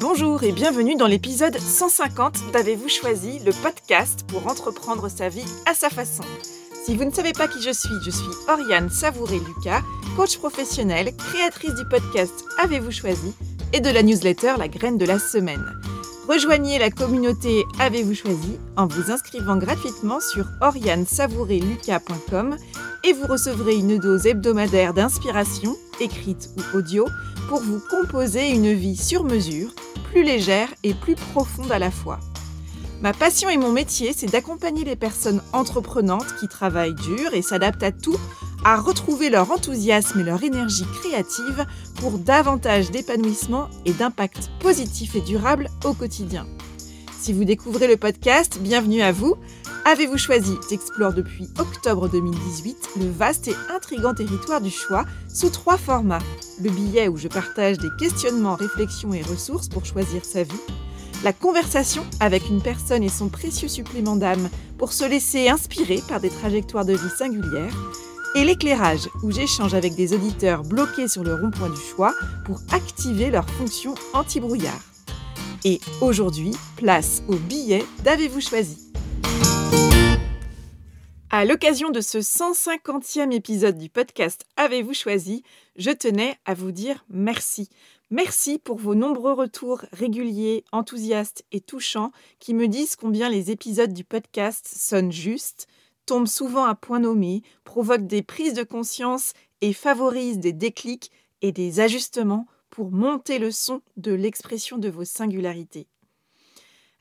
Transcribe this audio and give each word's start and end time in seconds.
Bonjour 0.00 0.44
et 0.44 0.52
bienvenue 0.52 0.94
dans 0.94 1.08
l'épisode 1.08 1.58
150 1.58 2.52
d'Avez-vous 2.52 2.88
choisi, 2.88 3.40
le 3.40 3.50
podcast 3.50 4.24
pour 4.28 4.46
entreprendre 4.46 5.08
sa 5.08 5.28
vie 5.28 5.44
à 5.66 5.74
sa 5.74 5.90
façon. 5.90 6.22
Si 6.84 6.94
vous 6.94 7.02
ne 7.04 7.10
savez 7.10 7.32
pas 7.32 7.48
qui 7.48 7.60
je 7.60 7.72
suis, 7.72 7.96
je 8.04 8.10
suis 8.10 8.28
Oriane 8.48 8.90
Savouré-Lucas, 8.90 9.82
coach 10.16 10.38
professionnel, 10.38 11.10
créatrice 11.16 11.74
du 11.74 11.84
podcast 11.84 12.44
Avez-vous 12.62 12.92
choisi 12.92 13.34
et 13.72 13.80
de 13.80 13.90
la 13.90 14.04
newsletter 14.04 14.54
La 14.56 14.68
graine 14.68 14.98
de 14.98 15.04
la 15.04 15.18
semaine. 15.18 15.64
Rejoignez 16.28 16.78
la 16.78 16.90
communauté 16.90 17.64
Avez-vous 17.80 18.14
choisi 18.14 18.56
en 18.76 18.86
vous 18.86 19.10
inscrivant 19.10 19.56
gratuitement 19.56 20.20
sur 20.20 20.46
orianesavourelucas.com 20.60 22.56
et 23.02 23.12
vous 23.12 23.26
recevrez 23.26 23.74
une 23.74 23.98
dose 23.98 24.26
hebdomadaire 24.26 24.94
d'inspiration, 24.94 25.76
écrite 26.00 26.50
ou 26.56 26.62
audio, 26.76 27.08
pour 27.48 27.60
vous 27.60 27.80
composer 27.90 28.50
une 28.50 28.74
vie 28.74 28.96
sur 28.96 29.24
mesure, 29.24 29.70
plus 30.10 30.22
légère 30.22 30.68
et 30.82 30.94
plus 30.94 31.14
profonde 31.14 31.72
à 31.72 31.78
la 31.78 31.90
fois. 31.90 32.18
Ma 33.00 33.12
passion 33.12 33.48
et 33.48 33.56
mon 33.56 33.70
métier, 33.70 34.12
c'est 34.12 34.30
d'accompagner 34.30 34.84
les 34.84 34.96
personnes 34.96 35.42
entreprenantes 35.52 36.34
qui 36.40 36.48
travaillent 36.48 36.94
dur 36.94 37.32
et 37.32 37.42
s'adaptent 37.42 37.82
à 37.84 37.92
tout 37.92 38.18
à 38.64 38.76
retrouver 38.76 39.30
leur 39.30 39.50
enthousiasme 39.52 40.20
et 40.20 40.24
leur 40.24 40.42
énergie 40.42 40.86
créative 41.00 41.64
pour 41.96 42.18
davantage 42.18 42.90
d'épanouissement 42.90 43.68
et 43.84 43.92
d'impact 43.92 44.50
positif 44.58 45.14
et 45.14 45.20
durable 45.20 45.68
au 45.84 45.92
quotidien. 45.92 46.46
Si 47.20 47.32
vous 47.32 47.44
découvrez 47.44 47.86
le 47.86 47.96
podcast, 47.96 48.58
bienvenue 48.60 49.02
à 49.02 49.12
vous. 49.12 49.36
Avez-vous 49.90 50.18
choisi 50.18 50.52
J'explore 50.68 51.14
depuis 51.14 51.48
octobre 51.58 52.10
2018 52.10 52.90
le 53.00 53.08
vaste 53.08 53.48
et 53.48 53.54
intrigant 53.74 54.12
territoire 54.12 54.60
du 54.60 54.70
choix 54.70 55.06
sous 55.32 55.48
trois 55.48 55.78
formats. 55.78 56.18
Le 56.62 56.68
billet 56.68 57.08
où 57.08 57.16
je 57.16 57.26
partage 57.26 57.78
des 57.78 57.88
questionnements, 57.98 58.54
réflexions 58.54 59.14
et 59.14 59.22
ressources 59.22 59.70
pour 59.70 59.86
choisir 59.86 60.26
sa 60.26 60.42
vie. 60.42 60.60
La 61.24 61.32
conversation 61.32 62.04
avec 62.20 62.50
une 62.50 62.60
personne 62.60 63.02
et 63.02 63.08
son 63.08 63.30
précieux 63.30 63.68
supplément 63.68 64.16
d'âme 64.16 64.50
pour 64.76 64.92
se 64.92 65.06
laisser 65.06 65.48
inspirer 65.48 66.02
par 66.06 66.20
des 66.20 66.28
trajectoires 66.28 66.84
de 66.84 66.92
vie 66.92 67.16
singulières 67.16 67.74
et 68.34 68.44
l'éclairage, 68.44 69.08
où 69.22 69.30
j'échange 69.30 69.72
avec 69.72 69.94
des 69.94 70.12
auditeurs 70.12 70.64
bloqués 70.64 71.08
sur 71.08 71.24
le 71.24 71.32
rond-point 71.32 71.70
du 71.70 71.80
choix 71.80 72.12
pour 72.44 72.60
activer 72.72 73.30
leur 73.30 73.48
fonction 73.48 73.94
anti-brouillard. 74.12 74.82
Et 75.64 75.80
aujourd'hui, 76.02 76.54
place 76.76 77.22
au 77.26 77.36
billet 77.36 77.86
d'Avez-vous 78.04 78.42
choisi? 78.42 78.87
À 81.38 81.44
l'occasion 81.44 81.90
de 81.90 82.00
ce 82.00 82.18
150e 82.18 83.32
épisode 83.32 83.78
du 83.78 83.88
podcast 83.88 84.44
Avez-vous 84.56 84.92
choisi, 84.92 85.44
je 85.76 85.90
tenais 85.90 86.36
à 86.46 86.54
vous 86.54 86.72
dire 86.72 87.04
merci. 87.08 87.68
Merci 88.10 88.58
pour 88.58 88.78
vos 88.78 88.96
nombreux 88.96 89.34
retours 89.34 89.82
réguliers, 89.92 90.64
enthousiastes 90.72 91.44
et 91.52 91.60
touchants 91.60 92.10
qui 92.40 92.54
me 92.54 92.66
disent 92.66 92.96
combien 92.96 93.28
les 93.28 93.52
épisodes 93.52 93.92
du 93.92 94.02
podcast 94.02 94.66
sonnent 94.66 95.12
justes, 95.12 95.68
tombent 96.06 96.26
souvent 96.26 96.64
à 96.64 96.74
point 96.74 96.98
nommé, 96.98 97.42
provoquent 97.62 98.08
des 98.08 98.22
prises 98.22 98.54
de 98.54 98.64
conscience 98.64 99.32
et 99.60 99.72
favorisent 99.72 100.38
des 100.38 100.52
déclics 100.52 101.12
et 101.40 101.52
des 101.52 101.78
ajustements 101.78 102.46
pour 102.68 102.90
monter 102.90 103.38
le 103.38 103.52
son 103.52 103.82
de 103.96 104.12
l'expression 104.12 104.76
de 104.78 104.88
vos 104.88 105.04
singularités. 105.04 105.86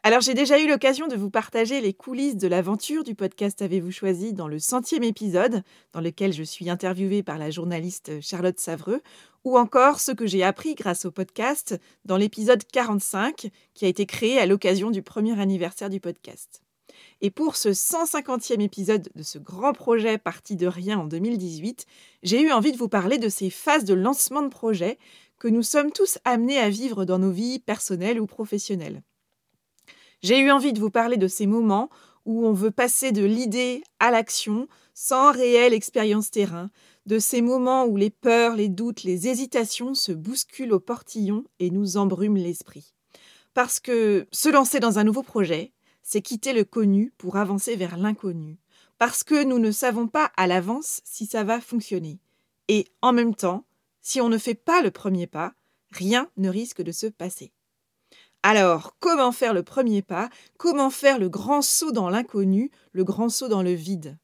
Alors 0.07 0.21
j'ai 0.21 0.33
déjà 0.33 0.57
eu 0.57 0.69
l'occasion 0.69 1.09
de 1.09 1.17
vous 1.17 1.29
partager 1.29 1.81
les 1.81 1.91
coulisses 1.91 2.37
de 2.37 2.47
l'aventure 2.47 3.03
du 3.03 3.13
podcast 3.13 3.61
Avez-vous 3.61 3.91
choisi 3.91 4.31
dans 4.31 4.47
le 4.47 4.57
centième 4.57 5.03
épisode, 5.03 5.63
dans 5.91 5.99
lequel 5.99 6.31
je 6.31 6.43
suis 6.43 6.69
interviewée 6.69 7.23
par 7.23 7.37
la 7.37 7.51
journaliste 7.51 8.21
Charlotte 8.21 8.57
Savreux, 8.57 9.01
ou 9.43 9.57
encore 9.57 9.99
ce 9.99 10.13
que 10.13 10.25
j'ai 10.25 10.43
appris 10.43 10.75
grâce 10.75 11.03
au 11.03 11.11
podcast 11.11 11.77
dans 12.05 12.15
l'épisode 12.15 12.63
45, 12.63 13.49
qui 13.73 13.83
a 13.83 13.89
été 13.89 14.05
créé 14.05 14.39
à 14.39 14.45
l'occasion 14.45 14.91
du 14.91 15.01
premier 15.01 15.37
anniversaire 15.41 15.89
du 15.89 15.99
podcast. 15.99 16.61
Et 17.19 17.29
pour 17.29 17.57
ce 17.57 17.67
150e 17.67 18.61
épisode 18.61 19.09
de 19.13 19.23
ce 19.23 19.39
grand 19.39 19.73
projet 19.73 20.17
parti 20.17 20.55
de 20.55 20.67
rien 20.67 20.99
en 20.99 21.05
2018, 21.05 21.85
j'ai 22.23 22.41
eu 22.41 22.53
envie 22.53 22.71
de 22.71 22.77
vous 22.77 22.87
parler 22.87 23.17
de 23.17 23.27
ces 23.27 23.49
phases 23.49 23.83
de 23.83 23.93
lancement 23.93 24.41
de 24.41 24.47
projet 24.47 24.99
que 25.37 25.49
nous 25.49 25.63
sommes 25.63 25.91
tous 25.91 26.17
amenés 26.23 26.59
à 26.59 26.69
vivre 26.69 27.03
dans 27.03 27.19
nos 27.19 27.31
vies 27.31 27.59
personnelles 27.59 28.21
ou 28.21 28.25
professionnelles. 28.25 29.03
J'ai 30.21 30.39
eu 30.39 30.51
envie 30.51 30.73
de 30.73 30.79
vous 30.79 30.89
parler 30.89 31.17
de 31.17 31.27
ces 31.27 31.45
moments 31.45 31.89
où 32.25 32.45
on 32.45 32.53
veut 32.53 32.71
passer 32.71 33.11
de 33.11 33.23
l'idée 33.23 33.83
à 33.99 34.11
l'action 34.11 34.67
sans 34.93 35.31
réelle 35.31 35.73
expérience 35.73 36.31
terrain, 36.31 36.71
de 37.05 37.19
ces 37.19 37.41
moments 37.41 37.85
où 37.85 37.95
les 37.95 38.09
peurs, 38.09 38.55
les 38.55 38.67
doutes, 38.67 39.03
les 39.03 39.27
hésitations 39.27 39.93
se 39.93 40.11
bousculent 40.11 40.73
au 40.73 40.79
portillon 40.79 41.45
et 41.59 41.69
nous 41.69 41.97
embrument 41.97 42.37
l'esprit. 42.37 42.93
Parce 43.53 43.79
que 43.79 44.27
se 44.31 44.49
lancer 44.49 44.79
dans 44.79 44.99
un 44.99 45.03
nouveau 45.03 45.23
projet, 45.23 45.71
c'est 46.01 46.21
quitter 46.21 46.51
le 46.51 46.63
connu 46.63 47.13
pour 47.17 47.37
avancer 47.37 47.75
vers 47.75 47.97
l'inconnu, 47.97 48.57
parce 48.97 49.23
que 49.23 49.43
nous 49.43 49.59
ne 49.59 49.71
savons 49.71 50.07
pas 50.07 50.31
à 50.35 50.47
l'avance 50.47 51.01
si 51.05 51.27
ça 51.27 51.43
va 51.43 51.61
fonctionner. 51.61 52.19
Et 52.67 52.87
en 53.01 53.13
même 53.13 53.35
temps, 53.35 53.65
si 54.01 54.19
on 54.19 54.29
ne 54.29 54.37
fait 54.37 54.55
pas 54.55 54.81
le 54.81 54.91
premier 54.91 55.27
pas, 55.27 55.53
rien 55.91 56.29
ne 56.37 56.49
risque 56.49 56.81
de 56.81 56.91
se 56.91 57.07
passer. 57.07 57.51
Alors, 58.49 58.95
comment 59.01 59.33
faire 59.33 59.53
le 59.53 59.61
premier 59.61 60.01
pas? 60.01 60.29
Comment 60.57 60.89
faire 60.89 61.19
le 61.19 61.27
grand 61.27 61.61
saut 61.61 61.91
dans 61.91 62.09
l'inconnu, 62.09 62.71
le 62.93 63.03
grand 63.03 63.27
saut 63.27 63.49
dans 63.49 63.61
le 63.61 63.73
vide? 63.73 64.17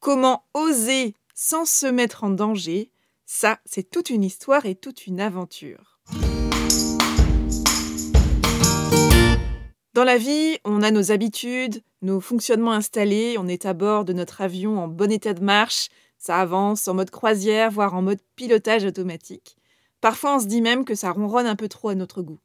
Comment 0.00 0.42
oser 0.52 1.14
sans 1.32 1.64
se 1.64 1.86
mettre 1.86 2.24
en 2.24 2.30
danger? 2.30 2.90
Ça, 3.24 3.60
c'est 3.64 3.88
toute 3.88 4.10
une 4.10 4.24
histoire 4.24 4.66
et 4.66 4.74
toute 4.74 5.06
une 5.06 5.20
aventure. 5.20 6.00
Dans 9.94 10.02
la 10.02 10.18
vie, 10.18 10.58
on 10.64 10.82
a 10.82 10.90
nos 10.90 11.12
habitudes, 11.12 11.84
nos 12.02 12.18
fonctionnements 12.18 12.72
installés, 12.72 13.36
on 13.38 13.46
est 13.46 13.64
à 13.64 13.74
bord 13.74 14.04
de 14.04 14.12
notre 14.12 14.40
avion 14.40 14.80
en 14.80 14.88
bon 14.88 15.12
état 15.12 15.34
de 15.34 15.44
marche, 15.44 15.88
ça 16.18 16.40
avance 16.40 16.88
en 16.88 16.94
mode 16.94 17.10
croisière, 17.10 17.70
voire 17.70 17.94
en 17.94 18.02
mode 18.02 18.18
pilotage 18.34 18.84
automatique. 18.84 19.56
Parfois, 20.00 20.34
on 20.34 20.40
se 20.40 20.46
dit 20.46 20.62
même 20.62 20.84
que 20.84 20.96
ça 20.96 21.12
ronronne 21.12 21.46
un 21.46 21.54
peu 21.54 21.68
trop 21.68 21.90
à 21.90 21.94
notre 21.94 22.22
goût. 22.22 22.40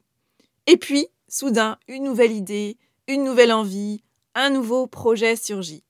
Et 0.67 0.77
puis, 0.77 1.07
soudain, 1.27 1.77
une 1.87 2.03
nouvelle 2.03 2.31
idée, 2.31 2.77
une 3.07 3.23
nouvelle 3.23 3.51
envie, 3.51 4.03
un 4.35 4.49
nouveau 4.49 4.87
projet 4.87 5.35
surgit. 5.35 5.83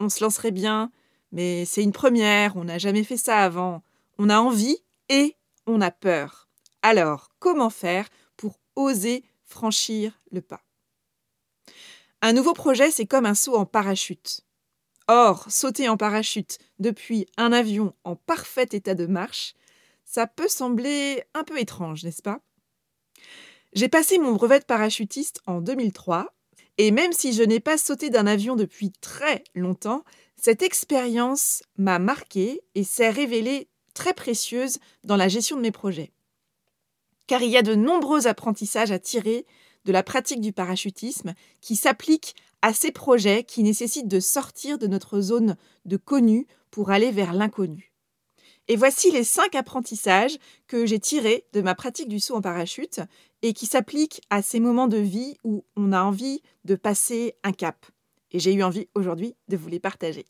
On 0.00 0.08
se 0.08 0.22
lancerait 0.22 0.50
bien, 0.50 0.90
mais 1.32 1.64
c'est 1.64 1.82
une 1.82 1.92
première, 1.92 2.56
on 2.56 2.64
n'a 2.64 2.78
jamais 2.78 3.04
fait 3.04 3.16
ça 3.16 3.38
avant. 3.38 3.82
On 4.18 4.30
a 4.30 4.38
envie 4.38 4.78
et 5.08 5.36
on 5.66 5.80
a 5.80 5.90
peur. 5.90 6.48
Alors, 6.82 7.30
comment 7.38 7.70
faire 7.70 8.08
pour 8.36 8.60
oser 8.76 9.24
franchir 9.44 10.20
le 10.30 10.40
pas? 10.40 10.62
Un 12.20 12.32
nouveau 12.32 12.52
projet, 12.52 12.90
c'est 12.90 13.06
comme 13.06 13.26
un 13.26 13.34
saut 13.34 13.56
en 13.56 13.66
parachute. 13.66 14.42
Or, 15.06 15.50
sauter 15.50 15.88
en 15.88 15.96
parachute 15.96 16.58
depuis 16.78 17.26
un 17.36 17.52
avion 17.52 17.94
en 18.04 18.16
parfait 18.16 18.68
état 18.72 18.94
de 18.94 19.06
marche, 19.06 19.54
ça 20.04 20.26
peut 20.26 20.48
sembler 20.48 21.24
un 21.34 21.44
peu 21.44 21.58
étrange, 21.58 22.04
n'est-ce 22.04 22.22
pas? 22.22 22.40
J'ai 23.74 23.88
passé 23.88 24.18
mon 24.18 24.32
brevet 24.32 24.60
de 24.60 24.64
parachutiste 24.64 25.40
en 25.46 25.60
2003, 25.60 26.34
et 26.78 26.90
même 26.90 27.12
si 27.12 27.32
je 27.32 27.42
n'ai 27.42 27.60
pas 27.60 27.76
sauté 27.76 28.08
d'un 28.08 28.26
avion 28.26 28.56
depuis 28.56 28.92
très 29.00 29.44
longtemps, 29.54 30.04
cette 30.36 30.62
expérience 30.62 31.62
m'a 31.76 31.98
marquée 31.98 32.62
et 32.74 32.84
s'est 32.84 33.10
révélée 33.10 33.68
très 33.94 34.14
précieuse 34.14 34.78
dans 35.04 35.16
la 35.16 35.28
gestion 35.28 35.56
de 35.56 35.62
mes 35.62 35.72
projets. 35.72 36.12
Car 37.26 37.42
il 37.42 37.50
y 37.50 37.56
a 37.56 37.62
de 37.62 37.74
nombreux 37.74 38.26
apprentissages 38.26 38.92
à 38.92 38.98
tirer 38.98 39.44
de 39.84 39.92
la 39.92 40.02
pratique 40.02 40.40
du 40.40 40.52
parachutisme 40.52 41.34
qui 41.60 41.76
s'applique 41.76 42.36
à 42.62 42.72
ces 42.72 42.92
projets 42.92 43.44
qui 43.44 43.62
nécessitent 43.62 44.08
de 44.08 44.20
sortir 44.20 44.78
de 44.78 44.86
notre 44.86 45.20
zone 45.20 45.56
de 45.84 45.96
connu 45.96 46.46
pour 46.70 46.90
aller 46.90 47.10
vers 47.10 47.32
l'inconnu. 47.32 47.92
Et 48.68 48.76
voici 48.76 49.10
les 49.10 49.24
cinq 49.24 49.54
apprentissages 49.54 50.38
que 50.66 50.84
j'ai 50.84 51.00
tirés 51.00 51.46
de 51.54 51.62
ma 51.62 51.74
pratique 51.74 52.08
du 52.08 52.20
saut 52.20 52.36
en 52.36 52.42
parachute 52.42 53.00
et 53.42 53.52
qui 53.52 53.66
s'appliquent 53.66 54.20
à 54.30 54.42
ces 54.42 54.60
moments 54.60 54.88
de 54.88 54.98
vie 54.98 55.36
où 55.44 55.64
on 55.76 55.92
a 55.92 56.02
envie 56.02 56.42
de 56.64 56.74
passer 56.74 57.36
un 57.42 57.52
cap. 57.52 57.86
Et 58.30 58.38
j'ai 58.38 58.52
eu 58.52 58.62
envie 58.62 58.88
aujourd'hui 58.94 59.34
de 59.48 59.56
vous 59.56 59.68
les 59.68 59.80
partager. 59.80 60.26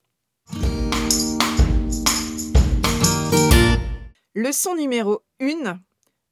Leçon 4.35 4.77
numéro 4.77 5.23
1. 5.41 5.81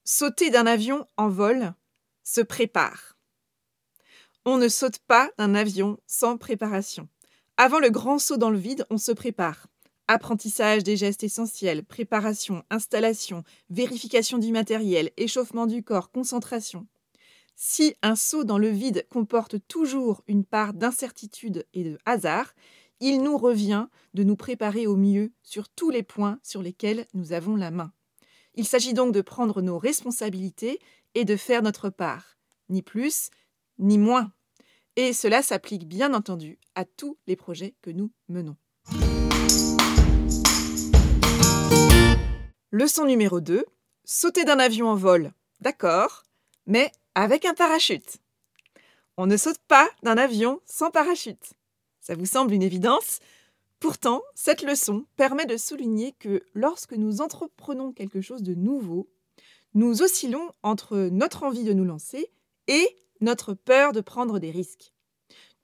Sauter 0.05 0.50
d'un 0.50 0.67
avion 0.67 1.06
en 1.17 1.29
vol 1.29 1.75
se 2.23 2.41
prépare. 2.41 3.17
On 4.45 4.59
ne 4.59 4.69
saute 4.69 4.99
pas 5.00 5.31
d'un 5.39 5.56
avion 5.56 5.99
sans 6.06 6.37
préparation. 6.37 7.09
Avant 7.56 7.81
le 7.81 7.91
grand 7.91 8.19
saut 8.19 8.37
dans 8.37 8.50
le 8.50 8.59
vide, 8.59 8.87
on 8.91 8.99
se 8.99 9.11
prépare. 9.11 9.67
Apprentissage 10.08 10.85
des 10.85 10.97
gestes 10.97 11.25
essentiels, 11.25 11.85
préparation, 11.85 12.62
installation, 12.70 13.43
vérification 13.70 14.38
du 14.38 14.53
matériel, 14.53 15.11
échauffement 15.17 15.67
du 15.67 15.82
corps, 15.82 16.12
concentration. 16.12 16.87
Si 17.56 17.97
un 18.03 18.14
saut 18.14 18.44
dans 18.44 18.58
le 18.58 18.69
vide 18.69 19.06
comporte 19.11 19.56
toujours 19.67 20.23
une 20.29 20.44
part 20.44 20.75
d'incertitude 20.75 21.67
et 21.75 21.82
de 21.82 21.99
hasard, 22.05 22.55
il 23.00 23.23
nous 23.23 23.37
revient 23.37 23.88
de 24.14 24.23
nous 24.23 24.37
préparer 24.37 24.87
au 24.87 24.94
mieux 24.94 25.32
sur 25.43 25.69
tous 25.69 25.91
les 25.91 26.03
points 26.05 26.38
sur 26.43 26.62
lesquels 26.62 27.06
nous 27.14 27.32
avons 27.32 27.56
la 27.56 27.73
main. 27.73 27.93
Il 28.55 28.67
s'agit 28.67 28.94
donc 28.94 29.12
de 29.12 29.23
prendre 29.23 29.61
nos 29.61 29.79
responsabilités 29.79 30.79
et 31.14 31.25
de 31.25 31.37
faire 31.37 31.62
notre 31.62 31.91
part, 31.91 32.38
ni 32.69 32.82
plus 32.82 33.31
ni 33.79 33.99
moins. 33.99 34.32
Et 34.94 35.12
cela 35.12 35.43
s'applique 35.43 35.88
bien 35.88 36.14
entendu 36.14 36.59
à 36.75 36.85
tous 36.85 37.19
les 37.26 37.37
projets 37.37 37.75
que 37.82 37.91
nous 37.91 38.11
menons. 38.29 38.56
Leçon 42.73 43.05
numéro 43.07 43.41
2. 43.41 43.65
Sauter 44.05 44.45
d'un 44.45 44.59
avion 44.59 44.89
en 44.89 44.97
vol, 44.97 45.33
d'accord, 45.61 46.25
mais 46.67 46.91
avec 47.15 47.45
un 47.45 47.55
parachute. 47.55 48.17
On 49.17 49.27
ne 49.27 49.37
saute 49.37 49.61
pas 49.69 49.89
d'un 50.03 50.19
avion 50.19 50.61
sans 50.65 50.91
parachute. 50.91 51.53
Ça 52.01 52.17
vous 52.17 52.27
semble 52.27 52.53
une 52.53 52.65
évidence? 52.65 53.21
Pourtant, 53.79 54.21
cette 54.35 54.63
leçon 54.63 55.07
permet 55.17 55.47
de 55.47 55.57
souligner 55.57 56.13
que 56.19 56.43
lorsque 56.55 56.95
nous 56.95 57.21
entreprenons 57.21 57.93
quelque 57.93 58.21
chose 58.21 58.43
de 58.43 58.55
nouveau, 58.55 59.09
nous 59.75 60.03
oscillons 60.03 60.53
entre 60.65 60.97
notre 61.12 61.45
envie 61.45 61.65
de 61.65 61.73
nous 61.73 61.85
lancer 61.85 62.33
et 62.67 62.97
notre 63.21 63.55
peur 63.55 63.93
de 63.93 64.01
prendre 64.01 64.41
des 64.41 64.51
risques. 64.51 64.93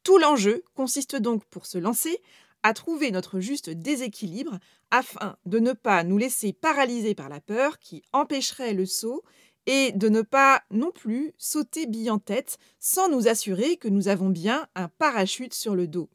Tout 0.04 0.18
l'enjeu 0.18 0.62
consiste 0.74 1.16
donc 1.16 1.44
pour 1.46 1.66
se 1.66 1.78
lancer 1.78 2.22
à 2.62 2.74
trouver 2.74 3.10
notre 3.10 3.40
juste 3.40 3.70
déséquilibre 3.70 4.58
afin 4.90 5.36
de 5.46 5.58
ne 5.58 5.72
pas 5.72 6.04
nous 6.04 6.18
laisser 6.18 6.52
paralyser 6.52 7.14
par 7.14 7.28
la 7.28 7.40
peur 7.40 7.78
qui 7.78 8.02
empêcherait 8.12 8.74
le 8.74 8.86
saut 8.86 9.22
et 9.66 9.92
de 9.92 10.08
ne 10.08 10.22
pas 10.22 10.62
non 10.70 10.90
plus 10.90 11.32
sauter 11.38 11.86
bille 11.86 12.10
en 12.10 12.18
tête 12.18 12.58
sans 12.78 13.08
nous 13.08 13.28
assurer 13.28 13.76
que 13.76 13.88
nous 13.88 14.08
avons 14.08 14.30
bien 14.30 14.66
un 14.74 14.88
parachute 14.88 15.54
sur 15.54 15.74
le 15.74 15.86
dos. 15.86 16.08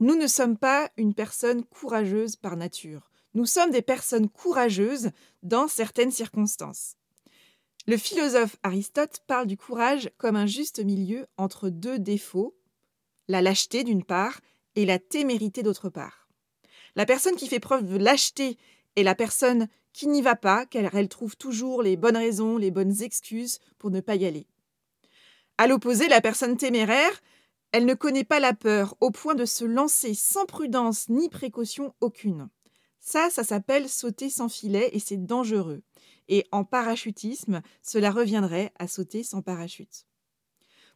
Nous 0.00 0.14
ne 0.14 0.26
sommes 0.26 0.56
pas 0.56 0.90
une 0.96 1.14
personne 1.14 1.64
courageuse 1.64 2.36
par 2.36 2.56
nature. 2.56 3.10
Nous 3.34 3.46
sommes 3.46 3.70
des 3.70 3.82
personnes 3.82 4.28
courageuses 4.28 5.10
dans 5.42 5.68
certaines 5.68 6.12
circonstances. 6.12 6.94
Le 7.86 7.96
philosophe 7.96 8.56
Aristote 8.62 9.20
parle 9.26 9.46
du 9.46 9.56
courage 9.56 10.10
comme 10.18 10.36
un 10.36 10.46
juste 10.46 10.84
milieu 10.84 11.26
entre 11.36 11.68
deux 11.68 11.98
défauts, 11.98 12.54
la 13.28 13.42
lâcheté 13.42 13.82
d'une 13.82 14.04
part 14.04 14.40
et 14.78 14.86
la 14.86 15.00
témérité 15.00 15.64
d'autre 15.64 15.88
part. 15.88 16.28
La 16.94 17.04
personne 17.04 17.34
qui 17.34 17.48
fait 17.48 17.58
preuve 17.58 17.84
de 17.84 17.96
lâcheté 17.96 18.56
est 18.94 19.02
la 19.02 19.16
personne 19.16 19.66
qui 19.92 20.06
n'y 20.06 20.22
va 20.22 20.36
pas, 20.36 20.66
car 20.66 20.94
elle 20.94 21.08
trouve 21.08 21.36
toujours 21.36 21.82
les 21.82 21.96
bonnes 21.96 22.16
raisons, 22.16 22.56
les 22.56 22.70
bonnes 22.70 23.02
excuses 23.02 23.58
pour 23.78 23.90
ne 23.90 24.00
pas 24.00 24.14
y 24.14 24.24
aller. 24.24 24.46
À 25.58 25.66
l'opposé, 25.66 26.06
la 26.06 26.20
personne 26.20 26.56
téméraire, 26.56 27.20
elle 27.72 27.86
ne 27.86 27.94
connaît 27.94 28.22
pas 28.22 28.38
la 28.38 28.54
peur 28.54 28.94
au 29.00 29.10
point 29.10 29.34
de 29.34 29.44
se 29.44 29.64
lancer 29.64 30.14
sans 30.14 30.46
prudence 30.46 31.08
ni 31.08 31.28
précaution 31.28 31.92
aucune. 32.00 32.48
Ça, 33.00 33.30
ça 33.30 33.42
s'appelle 33.42 33.88
sauter 33.88 34.30
sans 34.30 34.48
filet 34.48 34.90
et 34.92 35.00
c'est 35.00 35.26
dangereux 35.26 35.82
et 36.28 36.46
en 36.52 36.64
parachutisme, 36.64 37.62
cela 37.82 38.10
reviendrait 38.10 38.72
à 38.78 38.86
sauter 38.86 39.22
sans 39.22 39.42
parachute. 39.42 40.06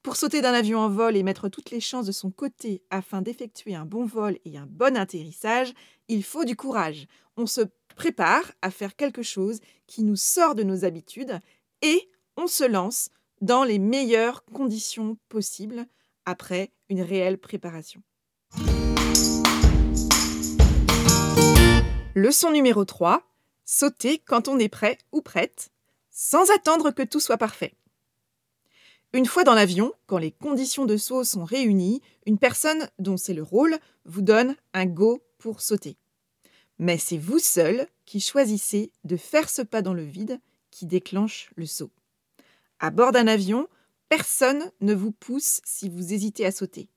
Pour 0.02 0.16
sauter 0.16 0.40
d'un 0.40 0.52
avion 0.52 0.80
en 0.80 0.88
vol 0.88 1.16
et 1.16 1.22
mettre 1.22 1.48
toutes 1.48 1.70
les 1.70 1.78
chances 1.78 2.06
de 2.06 2.12
son 2.12 2.32
côté 2.32 2.82
afin 2.90 3.22
d'effectuer 3.22 3.76
un 3.76 3.84
bon 3.84 4.04
vol 4.04 4.36
et 4.44 4.58
un 4.58 4.66
bon 4.66 4.96
atterrissage, 4.96 5.72
il 6.08 6.24
faut 6.24 6.44
du 6.44 6.56
courage. 6.56 7.06
On 7.36 7.46
se 7.46 7.60
prépare 7.94 8.50
à 8.62 8.72
faire 8.72 8.96
quelque 8.96 9.22
chose 9.22 9.60
qui 9.86 10.02
nous 10.02 10.16
sort 10.16 10.56
de 10.56 10.64
nos 10.64 10.84
habitudes 10.84 11.38
et 11.82 12.10
on 12.36 12.48
se 12.48 12.64
lance 12.64 13.10
dans 13.42 13.62
les 13.62 13.78
meilleures 13.78 14.44
conditions 14.46 15.18
possibles 15.28 15.86
après 16.26 16.72
une 16.88 17.02
réelle 17.02 17.38
préparation. 17.38 18.02
Leçon 22.16 22.50
numéro 22.50 22.84
3. 22.84 23.22
Sauter 23.64 24.18
quand 24.18 24.48
on 24.48 24.58
est 24.58 24.68
prêt 24.68 24.98
ou 25.12 25.22
prête, 25.22 25.70
sans 26.10 26.50
attendre 26.50 26.90
que 26.90 27.04
tout 27.04 27.20
soit 27.20 27.38
parfait. 27.38 27.76
Une 29.14 29.26
fois 29.26 29.44
dans 29.44 29.54
l'avion, 29.54 29.92
quand 30.06 30.16
les 30.16 30.30
conditions 30.30 30.86
de 30.86 30.96
saut 30.96 31.22
sont 31.22 31.44
réunies, 31.44 32.00
une 32.24 32.38
personne 32.38 32.88
dont 32.98 33.18
c'est 33.18 33.34
le 33.34 33.42
rôle 33.42 33.76
vous 34.06 34.22
donne 34.22 34.56
un 34.72 34.86
go 34.86 35.22
pour 35.36 35.60
sauter. 35.60 35.98
Mais 36.78 36.96
c'est 36.96 37.18
vous 37.18 37.38
seul 37.38 37.86
qui 38.06 38.20
choisissez 38.20 38.90
de 39.04 39.18
faire 39.18 39.50
ce 39.50 39.60
pas 39.60 39.82
dans 39.82 39.92
le 39.92 40.02
vide 40.02 40.40
qui 40.70 40.86
déclenche 40.86 41.50
le 41.56 41.66
saut. 41.66 41.90
À 42.80 42.90
bord 42.90 43.12
d'un 43.12 43.26
avion, 43.26 43.68
personne 44.08 44.70
ne 44.80 44.94
vous 44.94 45.12
pousse 45.12 45.60
si 45.62 45.90
vous 45.90 46.14
hésitez 46.14 46.46
à 46.46 46.50
sauter. 46.50 46.88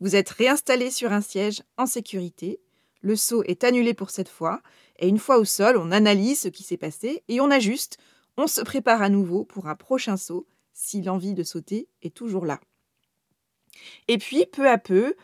Vous 0.00 0.16
êtes 0.16 0.30
réinstallé 0.30 0.90
sur 0.90 1.12
un 1.12 1.20
siège 1.20 1.62
en 1.76 1.86
sécurité, 1.86 2.60
le 3.00 3.14
saut 3.14 3.44
est 3.44 3.64
annulé 3.64 3.94
pour 3.94 4.10
cette 4.10 4.28
fois, 4.28 4.60
et 4.98 5.08
une 5.08 5.18
fois 5.18 5.38
au 5.38 5.44
sol, 5.44 5.76
on 5.76 5.92
analyse 5.92 6.40
ce 6.40 6.48
qui 6.48 6.64
s'est 6.64 6.76
passé 6.76 7.22
et 7.28 7.40
on 7.40 7.50
ajuste, 7.50 7.96
on 8.36 8.46
se 8.46 8.60
prépare 8.60 9.02
à 9.02 9.08
nouveau 9.08 9.44
pour 9.44 9.68
un 9.68 9.76
prochain 9.76 10.16
saut 10.16 10.46
si 10.72 11.02
l'envie 11.02 11.34
de 11.34 11.42
sauter 11.42 11.88
est 12.02 12.14
toujours 12.14 12.46
là. 12.46 12.60
Et 14.08 14.18
puis, 14.18 14.46
peu 14.46 14.68
à 14.68 14.78
peu, 14.78 15.14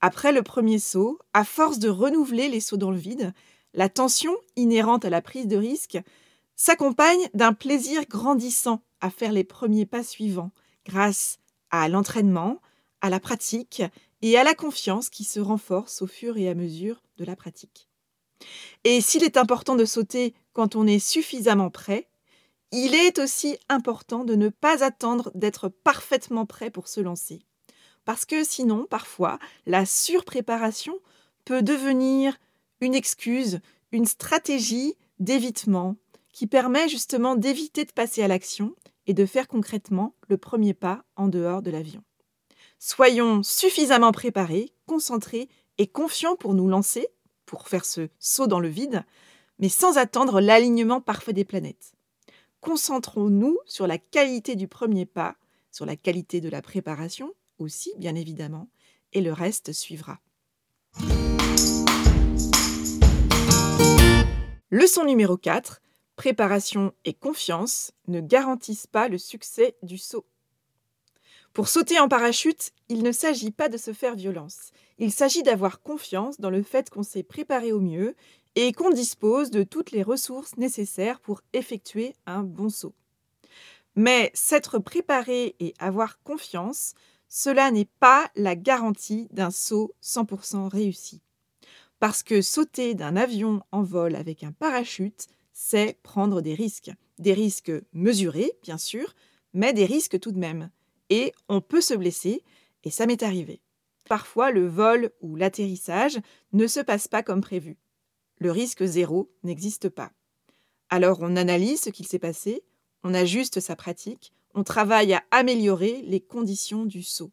après 0.00 0.32
le 0.32 0.42
premier 0.42 0.78
saut, 0.78 1.18
à 1.32 1.44
force 1.44 1.78
de 1.78 1.88
renouveler 1.88 2.48
les 2.48 2.60
sauts 2.60 2.76
dans 2.76 2.90
le 2.90 2.98
vide, 2.98 3.32
la 3.74 3.88
tension 3.88 4.34
inhérente 4.56 5.04
à 5.04 5.10
la 5.10 5.22
prise 5.22 5.48
de 5.48 5.56
risque 5.56 5.98
s'accompagne 6.54 7.28
d'un 7.34 7.52
plaisir 7.52 8.06
grandissant 8.06 8.82
à 9.00 9.10
faire 9.10 9.32
les 9.32 9.44
premiers 9.44 9.86
pas 9.86 10.02
suivants, 10.02 10.52
grâce 10.86 11.38
à 11.70 11.88
l'entraînement, 11.88 12.60
à 13.00 13.10
la 13.10 13.20
pratique 13.20 13.82
et 14.22 14.38
à 14.38 14.44
la 14.44 14.54
confiance 14.54 15.10
qui 15.10 15.24
se 15.24 15.40
renforce 15.40 16.00
au 16.00 16.06
fur 16.06 16.38
et 16.38 16.48
à 16.48 16.54
mesure 16.54 17.02
de 17.18 17.24
la 17.24 17.36
pratique. 17.36 17.88
Et 18.84 19.00
s'il 19.00 19.24
est 19.24 19.36
important 19.36 19.76
de 19.76 19.84
sauter 19.84 20.34
quand 20.52 20.76
on 20.76 20.86
est 20.86 20.98
suffisamment 20.98 21.70
prêt, 21.70 22.08
il 22.72 22.94
est 22.94 23.18
aussi 23.18 23.58
important 23.68 24.24
de 24.24 24.34
ne 24.34 24.48
pas 24.48 24.82
attendre 24.84 25.30
d'être 25.34 25.68
parfaitement 25.68 26.46
prêt 26.46 26.70
pour 26.70 26.88
se 26.88 27.00
lancer. 27.00 27.40
Parce 28.04 28.24
que 28.24 28.44
sinon, 28.44 28.86
parfois, 28.88 29.38
la 29.66 29.86
surpréparation 29.86 30.98
peut 31.44 31.62
devenir 31.62 32.38
une 32.80 32.94
excuse, 32.94 33.60
une 33.92 34.06
stratégie 34.06 34.94
d'évitement 35.18 35.96
qui 36.32 36.46
permet 36.46 36.88
justement 36.88 37.34
d'éviter 37.34 37.84
de 37.84 37.92
passer 37.92 38.22
à 38.22 38.28
l'action 38.28 38.74
et 39.06 39.14
de 39.14 39.24
faire 39.26 39.48
concrètement 39.48 40.14
le 40.28 40.36
premier 40.36 40.74
pas 40.74 41.04
en 41.16 41.28
dehors 41.28 41.62
de 41.62 41.70
l'avion. 41.70 42.02
Soyons 42.78 43.42
suffisamment 43.42 44.12
préparés, 44.12 44.72
concentrés 44.86 45.48
et 45.78 45.86
confiants 45.86 46.36
pour 46.36 46.54
nous 46.54 46.68
lancer, 46.68 47.08
pour 47.46 47.68
faire 47.68 47.84
ce 47.84 48.08
saut 48.18 48.46
dans 48.46 48.60
le 48.60 48.68
vide, 48.68 49.04
mais 49.58 49.68
sans 49.68 49.96
attendre 49.96 50.40
l'alignement 50.40 51.00
parfait 51.00 51.32
des 51.32 51.44
planètes. 51.44 51.95
Concentrons-nous 52.60 53.58
sur 53.66 53.86
la 53.86 53.98
qualité 53.98 54.56
du 54.56 54.68
premier 54.68 55.06
pas, 55.06 55.36
sur 55.70 55.86
la 55.86 55.96
qualité 55.96 56.40
de 56.40 56.48
la 56.48 56.62
préparation 56.62 57.32
aussi, 57.58 57.92
bien 57.98 58.14
évidemment, 58.14 58.68
et 59.12 59.20
le 59.20 59.32
reste 59.32 59.72
suivra. 59.72 60.20
Leçon 64.70 65.04
numéro 65.04 65.36
4. 65.36 65.80
Préparation 66.16 66.92
et 67.04 67.12
confiance 67.12 67.92
ne 68.08 68.20
garantissent 68.20 68.86
pas 68.86 69.08
le 69.08 69.18
succès 69.18 69.76
du 69.82 69.98
saut. 69.98 70.26
Pour 71.52 71.68
sauter 71.68 71.98
en 71.98 72.08
parachute, 72.08 72.72
il 72.88 73.02
ne 73.02 73.12
s'agit 73.12 73.50
pas 73.50 73.68
de 73.68 73.76
se 73.76 73.92
faire 73.92 74.14
violence. 74.14 74.72
Il 74.98 75.12
s'agit 75.12 75.42
d'avoir 75.42 75.80
confiance 75.80 76.40
dans 76.40 76.50
le 76.50 76.62
fait 76.62 76.90
qu'on 76.90 77.02
s'est 77.02 77.22
préparé 77.22 77.72
au 77.72 77.80
mieux 77.80 78.14
et 78.56 78.72
qu'on 78.72 78.90
dispose 78.90 79.52
de 79.52 79.62
toutes 79.62 79.92
les 79.92 80.02
ressources 80.02 80.56
nécessaires 80.56 81.20
pour 81.20 81.42
effectuer 81.52 82.14
un 82.26 82.42
bon 82.42 82.68
saut. 82.68 82.94
Mais 83.94 84.32
s'être 84.34 84.80
préparé 84.80 85.54
et 85.60 85.74
avoir 85.78 86.20
confiance, 86.22 86.94
cela 87.28 87.70
n'est 87.70 87.88
pas 88.00 88.28
la 88.34 88.56
garantie 88.56 89.28
d'un 89.30 89.52
saut 89.52 89.94
100% 90.02 90.68
réussi. 90.68 91.22
Parce 92.00 92.24
que 92.24 92.42
sauter 92.42 92.94
d'un 92.94 93.16
avion 93.16 93.62
en 93.70 93.82
vol 93.82 94.16
avec 94.16 94.42
un 94.42 94.52
parachute, 94.52 95.28
c'est 95.52 95.98
prendre 96.02 96.40
des 96.42 96.54
risques. 96.54 96.90
Des 97.18 97.32
risques 97.32 97.72
mesurés, 97.92 98.52
bien 98.62 98.76
sûr, 98.76 99.14
mais 99.54 99.72
des 99.72 99.86
risques 99.86 100.18
tout 100.18 100.32
de 100.32 100.38
même 100.38 100.70
et 101.10 101.32
on 101.48 101.60
peut 101.60 101.80
se 101.80 101.94
blesser, 101.94 102.42
et 102.84 102.90
ça 102.90 103.06
m'est 103.06 103.22
arrivé. 103.22 103.60
Parfois, 104.08 104.50
le 104.50 104.66
vol 104.66 105.10
ou 105.20 105.36
l'atterrissage 105.36 106.18
ne 106.52 106.66
se 106.66 106.80
passe 106.80 107.08
pas 107.08 107.22
comme 107.22 107.40
prévu. 107.40 107.76
Le 108.38 108.50
risque 108.50 108.84
zéro 108.84 109.30
n'existe 109.42 109.88
pas. 109.88 110.12
Alors 110.88 111.18
on 111.20 111.36
analyse 111.36 111.82
ce 111.82 111.90
qu'il 111.90 112.06
s'est 112.06 112.18
passé, 112.18 112.62
on 113.02 113.14
ajuste 113.14 113.60
sa 113.60 113.76
pratique, 113.76 114.32
on 114.54 114.64
travaille 114.64 115.14
à 115.14 115.24
améliorer 115.30 116.02
les 116.02 116.20
conditions 116.20 116.84
du 116.84 117.02
saut. 117.02 117.32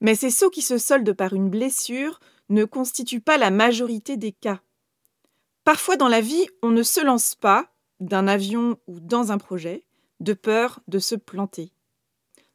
Mais 0.00 0.14
ces 0.14 0.30
sauts 0.30 0.50
qui 0.50 0.62
se 0.62 0.78
soldent 0.78 1.12
par 1.12 1.34
une 1.34 1.50
blessure 1.50 2.20
ne 2.48 2.64
constituent 2.64 3.20
pas 3.20 3.38
la 3.38 3.50
majorité 3.50 4.16
des 4.16 4.32
cas. 4.32 4.60
Parfois 5.64 5.96
dans 5.96 6.08
la 6.08 6.20
vie, 6.20 6.46
on 6.62 6.70
ne 6.70 6.82
se 6.82 7.00
lance 7.04 7.34
pas 7.34 7.72
d'un 8.00 8.26
avion 8.26 8.78
ou 8.86 8.98
dans 8.98 9.30
un 9.30 9.38
projet 9.38 9.84
de 10.20 10.32
peur 10.32 10.80
de 10.88 10.98
se 10.98 11.14
planter. 11.14 11.72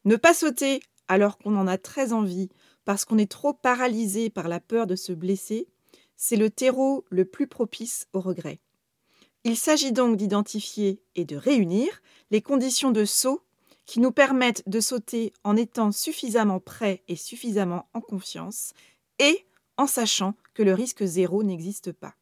Ne 0.05 0.15
pas 0.15 0.33
sauter 0.33 0.81
alors 1.07 1.37
qu'on 1.37 1.55
en 1.55 1.67
a 1.67 1.77
très 1.77 2.13
envie, 2.13 2.49
parce 2.83 3.05
qu'on 3.05 3.17
est 3.17 3.31
trop 3.31 3.53
paralysé 3.53 4.29
par 4.29 4.47
la 4.47 4.59
peur 4.59 4.87
de 4.87 4.95
se 4.95 5.11
blesser, 5.11 5.67
c'est 6.17 6.35
le 6.35 6.49
terreau 6.49 7.05
le 7.09 7.25
plus 7.25 7.47
propice 7.47 8.07
au 8.13 8.19
regret. 8.19 8.59
Il 9.43 9.57
s'agit 9.57 9.91
donc 9.91 10.17
d'identifier 10.17 11.01
et 11.15 11.25
de 11.25 11.35
réunir 11.35 12.01
les 12.31 12.41
conditions 12.41 12.91
de 12.91 13.05
saut 13.05 13.43
qui 13.85 13.99
nous 13.99 14.11
permettent 14.11 14.63
de 14.67 14.79
sauter 14.79 15.33
en 15.43 15.55
étant 15.55 15.91
suffisamment 15.91 16.59
prêts 16.59 17.03
et 17.07 17.15
suffisamment 17.15 17.87
en 17.93 18.01
confiance 18.01 18.73
et 19.19 19.45
en 19.77 19.87
sachant 19.87 20.33
que 20.53 20.63
le 20.63 20.73
risque 20.73 21.03
zéro 21.03 21.43
n'existe 21.43 21.91
pas. 21.91 22.15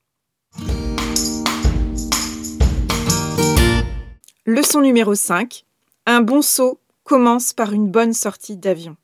Leçon 4.45 4.81
numéro 4.81 5.15
5. 5.15 5.65
Un 6.05 6.19
bon 6.19 6.41
saut 6.41 6.81
commence 7.05 7.53
par 7.53 7.71
une 7.71 7.89
bonne 7.89 8.13
sortie 8.13 8.57
d'avion. 8.57 8.97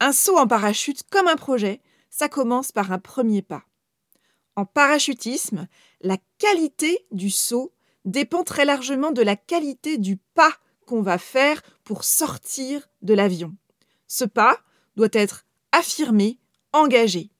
Un 0.00 0.12
saut 0.12 0.36
en 0.36 0.46
parachute, 0.46 1.02
comme 1.10 1.26
un 1.26 1.36
projet, 1.36 1.80
ça 2.10 2.28
commence 2.28 2.70
par 2.72 2.92
un 2.92 2.98
premier 2.98 3.40
pas. 3.40 3.62
En 4.58 4.64
parachutisme, 4.64 5.68
la 6.00 6.16
qualité 6.38 7.06
du 7.12 7.30
saut 7.30 7.72
dépend 8.04 8.42
très 8.42 8.64
largement 8.64 9.12
de 9.12 9.22
la 9.22 9.36
qualité 9.36 9.98
du 9.98 10.16
pas 10.16 10.52
qu'on 10.84 11.00
va 11.00 11.16
faire 11.16 11.62
pour 11.84 12.02
sortir 12.02 12.88
de 13.02 13.14
l'avion. 13.14 13.54
Ce 14.08 14.24
pas 14.24 14.58
doit 14.96 15.10
être 15.12 15.46
affirmé, 15.70 16.40
engagé. 16.72 17.30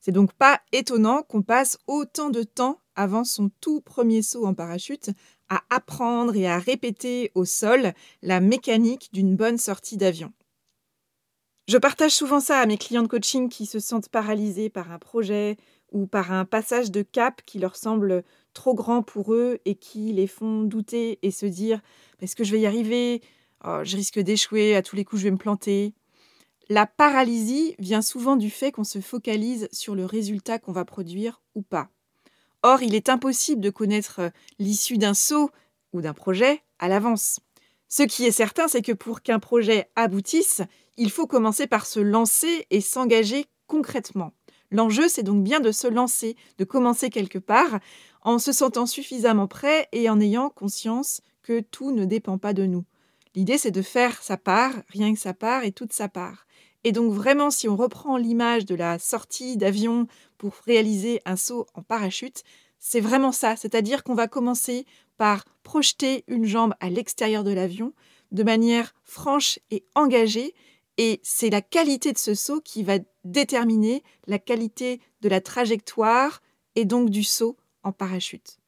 C'est 0.00 0.10
donc 0.10 0.32
pas 0.32 0.60
étonnant 0.72 1.22
qu'on 1.22 1.42
passe 1.42 1.78
autant 1.86 2.28
de 2.28 2.42
temps 2.42 2.80
avant 2.96 3.22
son 3.22 3.52
tout 3.60 3.80
premier 3.80 4.22
saut 4.22 4.44
en 4.44 4.54
parachute 4.54 5.10
à 5.48 5.62
apprendre 5.70 6.34
et 6.34 6.48
à 6.48 6.58
répéter 6.58 7.30
au 7.36 7.44
sol 7.44 7.92
la 8.22 8.40
mécanique 8.40 9.10
d'une 9.12 9.36
bonne 9.36 9.58
sortie 9.58 9.96
d'avion. 9.96 10.32
Je 11.68 11.78
partage 11.78 12.16
souvent 12.16 12.40
ça 12.40 12.58
à 12.58 12.66
mes 12.66 12.78
clients 12.78 13.02
de 13.02 13.08
coaching 13.08 13.48
qui 13.48 13.66
se 13.66 13.78
sentent 13.78 14.08
paralysés 14.08 14.70
par 14.70 14.90
un 14.90 14.98
projet 14.98 15.56
ou 15.92 16.06
par 16.06 16.32
un 16.32 16.44
passage 16.44 16.90
de 16.90 17.02
cap 17.02 17.42
qui 17.46 17.58
leur 17.58 17.76
semble 17.76 18.24
trop 18.52 18.74
grand 18.74 19.02
pour 19.02 19.34
eux 19.34 19.58
et 19.64 19.74
qui 19.74 20.12
les 20.12 20.26
font 20.26 20.62
douter 20.62 21.18
et 21.22 21.30
se 21.30 21.46
dire 21.46 21.80
est-ce 22.20 22.36
que 22.36 22.44
je 22.44 22.52
vais 22.52 22.60
y 22.60 22.66
arriver? 22.66 23.22
Oh, 23.64 23.80
Je 23.82 23.96
risque 23.96 24.18
d'échouer, 24.18 24.76
à 24.76 24.82
tous 24.82 24.96
les 24.96 25.04
coups 25.04 25.22
je 25.22 25.28
vais 25.28 25.32
me 25.32 25.36
planter. 25.36 25.94
La 26.68 26.86
paralysie 26.86 27.74
vient 27.78 28.02
souvent 28.02 28.36
du 28.36 28.50
fait 28.50 28.72
qu'on 28.72 28.84
se 28.84 29.00
focalise 29.00 29.68
sur 29.72 29.94
le 29.94 30.04
résultat 30.04 30.58
qu'on 30.58 30.72
va 30.72 30.84
produire 30.84 31.40
ou 31.54 31.62
pas. 31.62 31.88
Or, 32.62 32.82
il 32.82 32.94
est 32.94 33.08
impossible 33.08 33.60
de 33.62 33.70
connaître 33.70 34.20
l'issue 34.58 34.98
d'un 34.98 35.14
saut 35.14 35.50
ou 35.92 36.00
d'un 36.00 36.12
projet 36.12 36.62
à 36.78 36.88
l'avance. 36.88 37.40
Ce 37.88 38.02
qui 38.02 38.26
est 38.26 38.32
certain, 38.32 38.68
c'est 38.68 38.82
que 38.82 38.92
pour 38.92 39.22
qu'un 39.22 39.38
projet 39.38 39.88
aboutisse, 39.96 40.60
il 40.98 41.10
faut 41.10 41.26
commencer 41.26 41.66
par 41.66 41.86
se 41.86 42.00
lancer 42.00 42.66
et 42.70 42.80
s'engager 42.80 43.46
concrètement. 43.66 44.34
L'enjeu, 44.70 45.08
c'est 45.08 45.22
donc 45.22 45.42
bien 45.42 45.60
de 45.60 45.72
se 45.72 45.86
lancer, 45.86 46.36
de 46.58 46.64
commencer 46.64 47.10
quelque 47.10 47.38
part, 47.38 47.80
en 48.22 48.38
se 48.38 48.52
sentant 48.52 48.86
suffisamment 48.86 49.46
prêt 49.46 49.88
et 49.92 50.10
en 50.10 50.20
ayant 50.20 50.50
conscience 50.50 51.22
que 51.42 51.60
tout 51.60 51.92
ne 51.92 52.04
dépend 52.04 52.38
pas 52.38 52.52
de 52.52 52.66
nous. 52.66 52.84
L'idée, 53.34 53.58
c'est 53.58 53.70
de 53.70 53.82
faire 53.82 54.22
sa 54.22 54.36
part, 54.36 54.72
rien 54.88 55.12
que 55.14 55.20
sa 55.20 55.32
part 55.32 55.64
et 55.64 55.72
toute 55.72 55.92
sa 55.92 56.08
part. 56.08 56.46
Et 56.84 56.92
donc 56.92 57.12
vraiment, 57.12 57.50
si 57.50 57.68
on 57.68 57.76
reprend 57.76 58.16
l'image 58.16 58.66
de 58.66 58.74
la 58.74 58.98
sortie 58.98 59.56
d'avion 59.56 60.06
pour 60.36 60.54
réaliser 60.66 61.20
un 61.24 61.36
saut 61.36 61.66
en 61.74 61.82
parachute, 61.82 62.42
c'est 62.78 63.00
vraiment 63.00 63.32
ça, 63.32 63.56
c'est-à-dire 63.56 64.04
qu'on 64.04 64.14
va 64.14 64.28
commencer 64.28 64.86
par 65.16 65.44
projeter 65.62 66.24
une 66.28 66.44
jambe 66.44 66.74
à 66.80 66.90
l'extérieur 66.90 67.42
de 67.42 67.50
l'avion 67.50 67.92
de 68.30 68.42
manière 68.42 68.94
franche 69.04 69.58
et 69.70 69.84
engagée, 69.94 70.54
et 70.98 71.20
c'est 71.22 71.48
la 71.48 71.62
qualité 71.62 72.12
de 72.12 72.18
ce 72.18 72.34
saut 72.34 72.60
qui 72.60 72.82
va 72.82 72.98
déterminer 73.24 74.02
la 74.26 74.38
qualité 74.38 75.00
de 75.22 75.28
la 75.28 75.40
trajectoire 75.40 76.42
et 76.74 76.84
donc 76.84 77.08
du 77.08 77.22
saut 77.24 77.56
en 77.84 77.92
parachute. 77.92 78.58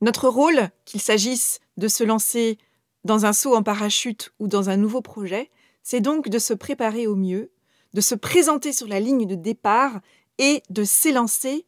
Notre 0.00 0.28
rôle, 0.28 0.68
qu'il 0.84 1.00
s'agisse 1.00 1.60
de 1.76 1.86
se 1.86 2.02
lancer 2.02 2.58
dans 3.04 3.24
un 3.24 3.32
saut 3.32 3.54
en 3.54 3.62
parachute 3.62 4.32
ou 4.40 4.48
dans 4.48 4.68
un 4.68 4.76
nouveau 4.76 5.00
projet, 5.00 5.50
c'est 5.84 6.00
donc 6.00 6.28
de 6.28 6.38
se 6.38 6.54
préparer 6.54 7.06
au 7.06 7.14
mieux, 7.14 7.52
de 7.94 8.00
se 8.00 8.16
présenter 8.16 8.72
sur 8.72 8.88
la 8.88 9.00
ligne 9.00 9.26
de 9.26 9.36
départ 9.36 10.00
et 10.38 10.62
de 10.70 10.82
s'élancer 10.82 11.66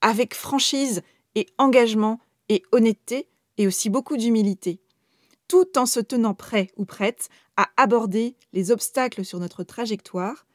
avec 0.00 0.34
franchise 0.34 1.02
et 1.34 1.46
engagement 1.58 2.18
et 2.48 2.62
honnêteté 2.72 3.28
et 3.58 3.66
aussi 3.66 3.90
beaucoup 3.90 4.16
d'humilité, 4.16 4.80
tout 5.54 5.78
en 5.78 5.86
se 5.86 6.00
tenant 6.00 6.34
prêt 6.34 6.72
ou 6.76 6.84
prête 6.84 7.28
à 7.56 7.68
aborder 7.76 8.34
les 8.52 8.72
obstacles 8.72 9.24
sur 9.24 9.38
notre 9.38 9.62
trajectoire 9.62 10.48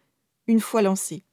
une 0.46 0.60
fois 0.60 0.82
lancé. 0.82 1.24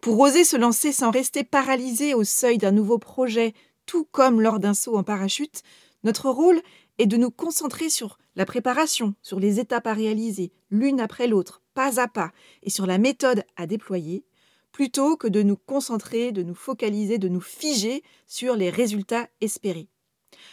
Pour 0.00 0.20
oser 0.20 0.44
se 0.44 0.56
lancer 0.56 0.92
sans 0.92 1.10
rester 1.10 1.42
paralysé 1.42 2.14
au 2.14 2.22
seuil 2.22 2.56
d'un 2.56 2.70
nouveau 2.70 2.98
projet, 2.98 3.52
tout 3.84 4.04
comme 4.12 4.40
lors 4.40 4.60
d'un 4.60 4.74
saut 4.74 4.96
en 4.96 5.02
parachute, 5.02 5.64
notre 6.04 6.30
rôle 6.30 6.62
est 6.98 7.06
de 7.06 7.16
nous 7.16 7.32
concentrer 7.32 7.90
sur 7.90 8.16
la 8.36 8.46
préparation, 8.46 9.16
sur 9.22 9.40
les 9.40 9.58
étapes 9.58 9.88
à 9.88 9.92
réaliser, 9.92 10.52
l'une 10.70 11.00
après 11.00 11.26
l'autre, 11.26 11.62
pas 11.74 11.98
à 11.98 12.06
pas, 12.06 12.30
et 12.62 12.70
sur 12.70 12.86
la 12.86 12.98
méthode 12.98 13.42
à 13.56 13.66
déployer, 13.66 14.24
plutôt 14.70 15.16
que 15.16 15.26
de 15.26 15.42
nous 15.42 15.56
concentrer, 15.56 16.30
de 16.30 16.44
nous 16.44 16.54
focaliser, 16.54 17.18
de 17.18 17.28
nous 17.28 17.40
figer 17.40 18.04
sur 18.28 18.54
les 18.54 18.70
résultats 18.70 19.26
espérés. 19.40 19.88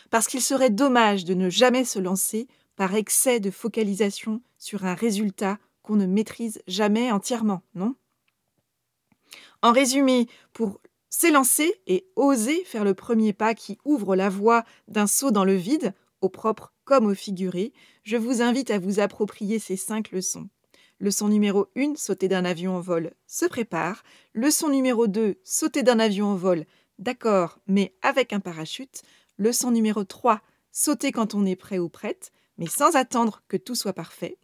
Parce 0.10 0.28
qu'il 0.28 0.42
serait 0.42 0.70
dommage 0.70 1.26
de 1.26 1.34
ne 1.34 1.50
jamais 1.50 1.86
se 1.86 2.00
lancer 2.00 2.48
par 2.76 2.96
excès 2.96 3.40
de 3.40 3.52
focalisation 3.52 4.42
sur 4.58 4.86
un 4.86 4.94
résultat 4.94 5.58
qu'on 5.82 5.96
ne 5.96 6.06
maîtrise 6.06 6.62
jamais 6.68 7.12
entièrement, 7.12 7.62
non? 7.76 7.96
En 9.62 9.72
résumé, 9.72 10.28
pour 10.54 10.82
s'élancer 11.10 11.74
et 11.88 12.06
oser 12.16 12.64
faire 12.66 12.84
le 12.84 12.94
premier 12.94 13.34
pas 13.34 13.54
qui 13.56 13.78
ouvre 13.86 14.16
la 14.16 14.30
voie 14.30 14.64
d'un 14.88 15.08
saut 15.08 15.32
dans 15.32 15.46
le 15.46 15.56
vide, 15.56 15.94
au 16.22 16.30
propre 16.30 16.74
comme 16.84 17.08
au 17.08 17.16
figuré, 17.16 17.74
je 18.04 18.18
vous 18.18 18.42
invite 18.42 18.72
à 18.72 18.80
vous 18.80 19.00
approprier 19.00 19.60
ces 19.60 19.78
cinq 19.78 20.12
leçons. 20.12 20.50
Leçon 21.00 21.28
numéro 21.28 21.68
1, 21.76 21.96
sauter 21.96 22.28
d'un 22.28 22.46
avion 22.46 22.76
en 22.76 22.80
vol, 22.80 23.12
se 23.28 23.46
prépare. 23.46 24.04
Leçon 24.34 24.70
numéro 24.70 25.08
2, 25.08 25.36
sauter 25.44 25.84
d'un 25.84 26.00
avion 26.00 26.28
en 26.28 26.36
vol, 26.36 26.66
d'accord, 27.00 27.60
mais 27.68 27.94
avec 28.02 28.32
un 28.32 28.40
parachute. 28.40 29.02
Leçon 29.38 29.72
numéro 29.72 30.06
3, 30.06 30.42
sauter 30.72 31.12
quand 31.12 31.36
on 31.36 31.46
est 31.46 31.58
prêt 31.58 31.78
ou 31.78 31.90
prête, 31.90 32.32
mais 32.58 32.68
sans 32.68 32.96
attendre 32.96 33.42
que 33.50 33.58
tout 33.58 33.76
soit 33.76 33.94
parfait. 33.94 34.38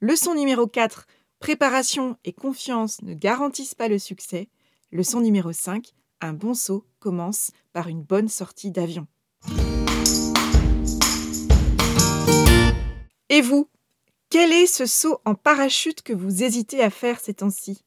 Leçon 0.00 0.34
numéro 0.34 0.68
4, 0.68 1.06
préparation 1.40 2.16
et 2.24 2.32
confiance 2.32 3.02
ne 3.02 3.14
garantissent 3.14 3.74
pas 3.74 3.88
le 3.88 3.98
succès. 3.98 4.48
Leçon 4.92 5.20
numéro 5.20 5.52
5, 5.52 5.92
un 6.20 6.32
bon 6.32 6.54
saut 6.54 6.86
commence 7.00 7.50
par 7.72 7.88
une 7.88 8.02
bonne 8.02 8.28
sortie 8.28 8.70
d'avion. 8.70 9.08
Et 13.28 13.40
vous, 13.40 13.68
quel 14.30 14.52
est 14.52 14.66
ce 14.66 14.86
saut 14.86 15.18
en 15.24 15.34
parachute 15.34 16.02
que 16.02 16.12
vous 16.12 16.44
hésitez 16.44 16.82
à 16.82 16.90
faire 16.90 17.18
ces 17.18 17.34
temps-ci? 17.34 17.85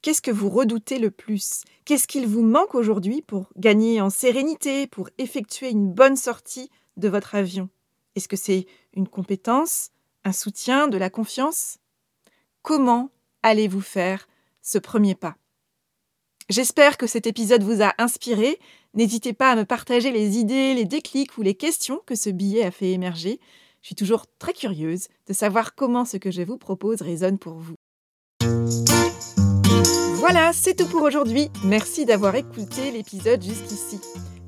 Qu'est-ce 0.00 0.22
que 0.22 0.30
vous 0.30 0.48
redoutez 0.48 1.00
le 1.00 1.10
plus? 1.10 1.62
Qu'est-ce 1.84 2.06
qu'il 2.06 2.28
vous 2.28 2.42
manque 2.42 2.76
aujourd'hui 2.76 3.20
pour 3.20 3.50
gagner 3.56 4.00
en 4.00 4.10
sérénité, 4.10 4.86
pour 4.86 5.10
effectuer 5.18 5.70
une 5.70 5.92
bonne 5.92 6.16
sortie 6.16 6.70
de 6.96 7.08
votre 7.08 7.34
avion? 7.34 7.68
Est-ce 8.14 8.28
que 8.28 8.36
c'est 8.36 8.66
une 8.94 9.08
compétence, 9.08 9.90
un 10.24 10.32
soutien, 10.32 10.86
de 10.86 10.96
la 10.96 11.10
confiance? 11.10 11.78
Comment 12.62 13.10
allez-vous 13.42 13.80
faire 13.80 14.28
ce 14.62 14.78
premier 14.78 15.16
pas? 15.16 15.36
J'espère 16.48 16.96
que 16.96 17.08
cet 17.08 17.26
épisode 17.26 17.64
vous 17.64 17.82
a 17.82 17.92
inspiré. 17.98 18.60
N'hésitez 18.94 19.32
pas 19.32 19.50
à 19.50 19.56
me 19.56 19.64
partager 19.64 20.12
les 20.12 20.38
idées, 20.38 20.74
les 20.74 20.84
déclics 20.84 21.36
ou 21.38 21.42
les 21.42 21.54
questions 21.54 22.00
que 22.06 22.14
ce 22.14 22.30
billet 22.30 22.62
a 22.62 22.70
fait 22.70 22.92
émerger. 22.92 23.40
Je 23.82 23.88
suis 23.88 23.96
toujours 23.96 24.26
très 24.38 24.52
curieuse 24.52 25.08
de 25.26 25.32
savoir 25.32 25.74
comment 25.74 26.04
ce 26.04 26.18
que 26.18 26.30
je 26.30 26.42
vous 26.42 26.56
propose 26.56 27.02
résonne 27.02 27.38
pour 27.38 27.58
vous. 27.58 27.74
Voilà, 30.30 30.52
c'est 30.52 30.74
tout 30.74 30.86
pour 30.86 31.04
aujourd'hui. 31.04 31.50
Merci 31.64 32.04
d'avoir 32.04 32.34
écouté 32.34 32.90
l'épisode 32.90 33.42
jusqu'ici. 33.42 33.98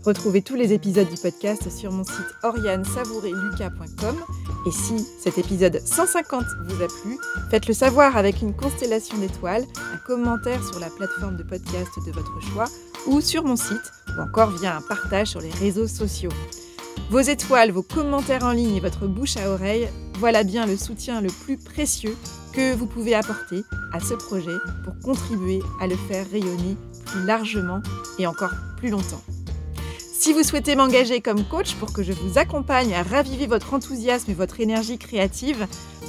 Retrouvez 0.05 0.43
tous 0.43 0.55
les 0.55 0.75
épisodes 0.75 1.09
du 1.09 1.17
podcast 1.17 1.71
sur 1.71 1.91
mon 1.91 2.05
site 2.05 2.35
oriane-savoureluca.com. 2.43 4.17
Et 4.67 4.71
si 4.73 5.03
cet 5.19 5.39
épisode 5.39 5.81
150 5.83 6.45
vous 6.67 6.83
a 6.83 6.87
plu, 6.87 7.19
faites-le 7.51 7.73
savoir 7.73 8.19
avec 8.19 8.43
une 8.43 8.55
constellation 8.55 9.17
d'étoiles, 9.17 9.65
un 9.95 9.97
commentaire 10.07 10.63
sur 10.63 10.81
la 10.81 10.91
plateforme 10.91 11.39
de 11.39 11.45
podcast 11.45 11.93
de 12.05 12.13
votre 12.13 12.43
choix 12.53 12.67
ou 13.07 13.23
sur 13.23 13.45
mon 13.45 13.57
site 13.57 13.91
ou 14.19 14.21
encore 14.21 14.51
via 14.51 14.77
un 14.77 14.83
partage 14.83 15.29
sur 15.29 15.41
les 15.41 15.49
réseaux 15.49 15.89
sociaux. 15.89 16.33
Vos 17.09 17.21
étoiles, 17.21 17.71
vos 17.71 17.83
commentaires 17.83 18.45
en 18.45 18.53
ligne 18.53 18.77
et 18.77 18.81
votre 18.81 19.07
bouche 19.07 19.39
à 19.39 19.49
oreille, 19.49 19.89
voilà 20.19 20.45
bien 20.45 20.67
le 20.67 20.77
soutien 20.77 21.23
le 21.23 21.31
plus 21.31 21.57
précieux 21.57 22.19
que 22.53 22.75
vous 22.75 22.87
pouvez 22.87 23.15
apporter 23.15 23.65
à 23.93 24.01
ce 24.01 24.15
projet 24.15 24.57
pour 24.85 24.99
contribuer 25.01 25.61
à 25.81 25.87
le 25.87 25.97
faire 25.97 26.27
rayonner 26.31 26.77
plus 27.07 27.25
largement 27.25 27.81
et 28.19 28.27
encore 28.27 28.53
plus 28.77 28.91
longtemps. 28.91 29.23
Si 30.21 30.35
vous 30.35 30.43
souhaitez 30.43 30.77
m'engager 30.77 31.23
comme 31.23 31.45
coach 31.45 31.75
pour 31.77 31.93
que 31.95 32.03
je 32.03 32.13
vous 32.13 32.37
accompagne 32.37 32.95
à 32.95 33.03
raviver 33.03 33.47
votre 33.47 33.73
enthousiasme 33.73 34.31
et 34.31 34.35
votre 34.35 34.61
énergie 34.61 34.99
créative, 34.99 35.67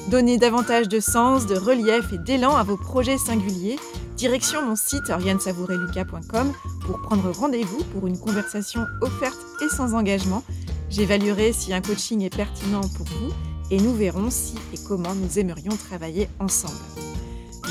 donner 0.09 0.37
davantage 0.37 0.89
de 0.89 0.99
sens, 0.99 1.47
de 1.47 1.55
relief 1.55 2.11
et 2.11 2.17
d'élan 2.17 2.57
à 2.57 2.63
vos 2.63 2.75
projets 2.75 3.17
singuliers, 3.17 3.79
direction 4.17 4.65
mon 4.65 4.75
site 4.75 5.09
oriane-savoureluca.com 5.09 6.51
pour 6.85 7.01
prendre 7.01 7.31
rendez-vous 7.31 7.83
pour 7.85 8.05
une 8.05 8.19
conversation 8.19 8.85
offerte 9.01 9.39
et 9.63 9.69
sans 9.69 9.93
engagement. 9.93 10.43
J'évaluerai 10.89 11.53
si 11.53 11.73
un 11.73 11.81
coaching 11.81 12.21
est 12.21 12.35
pertinent 12.35 12.81
pour 12.81 13.05
vous 13.05 13.31
et 13.71 13.79
nous 13.79 13.93
verrons 13.95 14.29
si 14.29 14.55
et 14.73 14.77
comment 14.87 15.15
nous 15.15 15.39
aimerions 15.39 15.75
travailler 15.75 16.29
ensemble. 16.39 16.75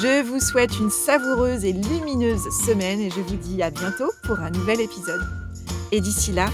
Je 0.03 0.23
vous 0.23 0.41
souhaite 0.41 0.79
une 0.81 0.91
savoureuse 0.91 1.65
et 1.65 1.73
lumineuse 1.73 2.49
semaine 2.65 3.01
et 3.01 3.11
je 3.11 3.21
vous 3.21 3.37
dis 3.37 3.63
à 3.63 3.71
bientôt 3.71 4.11
pour 4.25 4.41
un 4.41 4.51
nouvel 4.51 4.81
épisode. 4.81 5.21
Et 5.93 6.01
d'ici 6.01 6.33
là, 6.33 6.49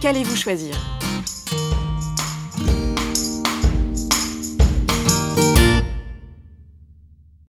qu'allez-vous 0.00 0.36
choisir? 0.36 0.74